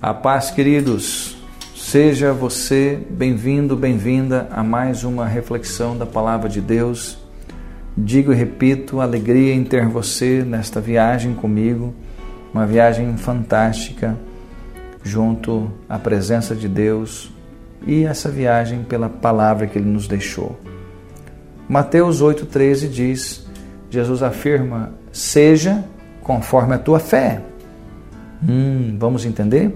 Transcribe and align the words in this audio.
A 0.00 0.12
paz, 0.12 0.50
queridos. 0.50 1.38
Seja 1.74 2.30
você 2.30 3.00
bem-vindo, 3.08 3.74
bem-vinda 3.74 4.46
a 4.50 4.62
mais 4.62 5.04
uma 5.04 5.26
reflexão 5.26 5.96
da 5.96 6.04
palavra 6.04 6.50
de 6.50 6.60
Deus. 6.60 7.16
Digo 7.96 8.30
e 8.30 8.36
repito, 8.36 9.00
alegria 9.00 9.54
em 9.54 9.64
ter 9.64 9.88
você 9.88 10.44
nesta 10.46 10.82
viagem 10.82 11.32
comigo, 11.32 11.94
uma 12.52 12.66
viagem 12.66 13.16
fantástica 13.16 14.14
junto 15.02 15.72
à 15.88 15.98
presença 15.98 16.54
de 16.54 16.68
Deus 16.68 17.32
e 17.86 18.04
essa 18.04 18.28
viagem 18.28 18.84
pela 18.84 19.08
palavra 19.08 19.66
que 19.66 19.78
ele 19.78 19.88
nos 19.88 20.06
deixou. 20.06 20.60
Mateus 21.66 22.22
8,13 22.22 22.90
diz: 22.90 23.46
Jesus 23.88 24.22
afirma: 24.22 24.92
Seja 25.10 25.82
conforme 26.22 26.74
a 26.74 26.78
tua 26.78 26.98
fé. 26.98 27.40
Hum, 28.46 28.96
vamos 28.98 29.24
entender? 29.24 29.74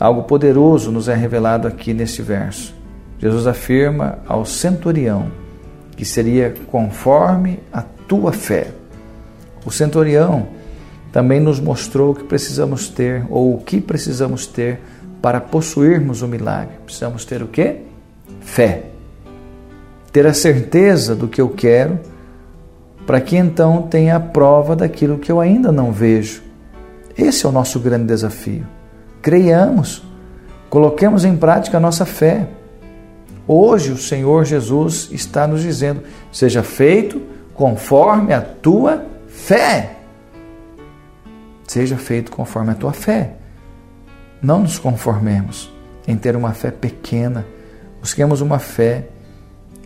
Algo 0.00 0.22
poderoso 0.22 0.90
nos 0.90 1.08
é 1.08 1.14
revelado 1.14 1.68
aqui 1.68 1.92
neste 1.92 2.22
verso. 2.22 2.74
Jesus 3.18 3.46
afirma 3.46 4.20
ao 4.26 4.46
centurião 4.46 5.30
que 5.94 6.06
seria 6.06 6.54
conforme 6.70 7.60
a 7.70 7.82
tua 7.82 8.32
fé. 8.32 8.68
O 9.62 9.70
centurião 9.70 10.46
também 11.12 11.38
nos 11.38 11.60
mostrou 11.60 12.12
o 12.12 12.14
que 12.14 12.24
precisamos 12.24 12.88
ter 12.88 13.26
ou 13.28 13.54
o 13.54 13.58
que 13.58 13.78
precisamos 13.78 14.46
ter 14.46 14.80
para 15.20 15.38
possuirmos 15.38 16.22
o 16.22 16.28
milagre. 16.28 16.76
Precisamos 16.86 17.26
ter 17.26 17.42
o 17.42 17.48
quê? 17.48 17.82
Fé. 18.40 18.84
Ter 20.10 20.26
a 20.26 20.32
certeza 20.32 21.14
do 21.14 21.28
que 21.28 21.42
eu 21.42 21.50
quero, 21.50 22.00
para 23.06 23.20
que 23.20 23.36
então 23.36 23.82
tenha 23.82 24.16
a 24.16 24.20
prova 24.20 24.74
daquilo 24.74 25.18
que 25.18 25.30
eu 25.30 25.38
ainda 25.38 25.70
não 25.70 25.92
vejo. 25.92 26.42
Esse 27.18 27.44
é 27.44 27.48
o 27.50 27.52
nosso 27.52 27.78
grande 27.78 28.06
desafio 28.06 28.79
creiamos, 29.22 30.02
coloquemos 30.68 31.24
em 31.24 31.36
prática 31.36 31.76
a 31.76 31.80
nossa 31.80 32.04
fé. 32.04 32.48
Hoje 33.46 33.92
o 33.92 33.98
Senhor 33.98 34.44
Jesus 34.44 35.08
está 35.10 35.46
nos 35.46 35.62
dizendo: 35.62 36.02
seja 36.32 36.62
feito 36.62 37.20
conforme 37.54 38.32
a 38.32 38.40
tua 38.40 39.04
fé. 39.28 39.96
Seja 41.66 41.96
feito 41.96 42.32
conforme 42.32 42.72
a 42.72 42.74
tua 42.74 42.92
fé. 42.92 43.34
Não 44.42 44.60
nos 44.60 44.78
conformemos 44.78 45.72
em 46.06 46.16
ter 46.16 46.34
uma 46.34 46.52
fé 46.52 46.70
pequena. 46.70 47.46
Busquemos 48.00 48.40
uma 48.40 48.58
fé, 48.58 49.08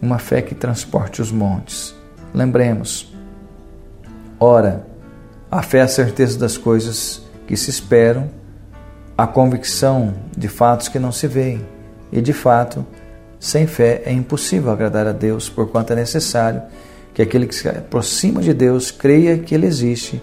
uma 0.00 0.18
fé 0.18 0.40
que 0.40 0.54
transporte 0.54 1.20
os 1.20 1.32
montes. 1.32 1.94
Lembremos, 2.32 3.14
ora, 4.38 4.86
a 5.50 5.62
fé 5.62 5.78
é 5.78 5.82
a 5.82 5.88
certeza 5.88 6.38
das 6.38 6.56
coisas 6.56 7.22
que 7.46 7.56
se 7.56 7.70
esperam 7.70 8.30
a 9.16 9.26
convicção 9.26 10.14
de 10.36 10.48
fatos 10.48 10.88
que 10.88 10.98
não 10.98 11.12
se 11.12 11.26
veem. 11.26 11.64
E 12.12 12.20
de 12.20 12.32
fato, 12.32 12.84
sem 13.38 13.66
fé 13.66 14.02
é 14.04 14.12
impossível 14.12 14.70
agradar 14.70 15.06
a 15.06 15.12
Deus, 15.12 15.48
porquanto 15.48 15.92
é 15.92 15.96
necessário 15.96 16.62
que 17.12 17.22
aquele 17.22 17.46
que 17.46 17.54
se 17.54 17.68
aproxima 17.68 18.42
de 18.42 18.52
Deus 18.52 18.90
creia 18.90 19.38
que 19.38 19.54
Ele 19.54 19.66
existe 19.66 20.20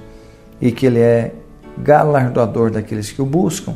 e 0.60 0.72
que 0.72 0.86
Ele 0.86 1.00
é 1.00 1.34
galardoador 1.78 2.72
daqueles 2.72 3.12
que 3.12 3.22
o 3.22 3.26
buscam. 3.26 3.76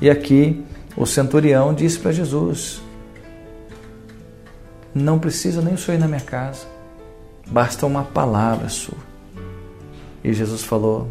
E 0.00 0.10
aqui 0.10 0.64
o 0.96 1.06
centurião 1.06 1.72
disse 1.72 1.98
para 1.98 2.12
Jesus: 2.12 2.82
Não 4.94 5.18
precisa 5.18 5.62
nem 5.62 5.74
o 5.74 5.78
senhor 5.78 5.96
ir 5.96 6.00
na 6.00 6.08
minha 6.08 6.20
casa, 6.20 6.66
basta 7.46 7.86
uma 7.86 8.02
palavra 8.02 8.68
sua. 8.68 8.98
E 10.24 10.32
Jesus 10.32 10.62
falou: 10.62 11.08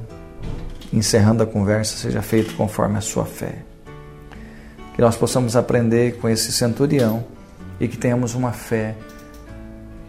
encerrando 0.92 1.44
a 1.44 1.46
conversa, 1.46 1.98
seja 1.98 2.22
feito 2.22 2.56
conforme 2.56 2.98
a 2.98 3.02
sua 3.02 3.26
fé. 3.26 3.60
Que 4.94 5.02
nós 5.02 5.16
possamos 5.16 5.56
aprender 5.56 6.18
com 6.18 6.28
esse 6.28 6.52
centurião 6.52 7.24
e 7.80 7.88
que 7.88 7.98
tenhamos 7.98 8.36
uma 8.36 8.52
fé 8.52 8.96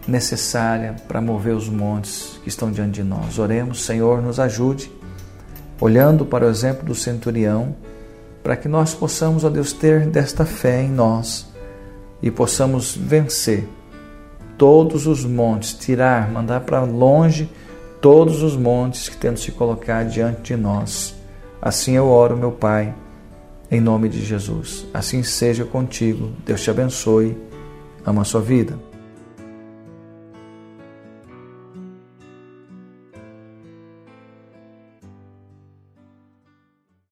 necessária 0.07 0.95
para 1.07 1.21
mover 1.21 1.55
os 1.55 1.69
montes 1.69 2.39
que 2.43 2.49
estão 2.49 2.71
diante 2.71 2.95
de 2.95 3.03
nós. 3.03 3.39
Oremos, 3.39 3.85
Senhor, 3.85 4.21
nos 4.21 4.39
ajude, 4.39 4.91
olhando 5.79 6.25
para 6.25 6.45
o 6.45 6.49
exemplo 6.49 6.85
do 6.85 6.93
centurião, 6.93 7.75
para 8.43 8.57
que 8.57 8.67
nós 8.67 8.93
possamos, 8.93 9.43
ó 9.45 9.49
Deus, 9.49 9.71
ter 9.71 10.05
desta 10.05 10.45
fé 10.45 10.83
em 10.83 10.89
nós 10.89 11.47
e 12.21 12.29
possamos 12.29 12.95
vencer 12.95 13.67
todos 14.57 15.07
os 15.07 15.25
montes, 15.25 15.73
tirar, 15.73 16.29
mandar 16.29 16.61
para 16.61 16.81
longe 16.81 17.49
todos 18.03 18.43
os 18.43 18.57
montes 18.57 19.07
que 19.07 19.15
tentam 19.15 19.37
se 19.37 19.49
colocar 19.53 20.03
diante 20.03 20.41
de 20.41 20.57
nós. 20.57 21.15
Assim 21.61 21.93
eu 21.93 22.09
oro, 22.09 22.35
meu 22.35 22.51
Pai, 22.51 22.93
em 23.71 23.79
nome 23.79 24.09
de 24.09 24.25
Jesus. 24.25 24.85
Assim 24.93 25.23
seja 25.23 25.63
contigo. 25.63 26.33
Deus 26.45 26.61
te 26.61 26.69
abençoe. 26.69 27.37
Ama 28.05 28.23
a 28.23 28.25
sua 28.25 28.41
vida. 28.41 28.77